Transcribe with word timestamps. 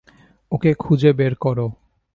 ওকে 0.51 0.71
খুঁজে 0.73 1.11
বের 1.13 1.33
করো। 1.35 1.67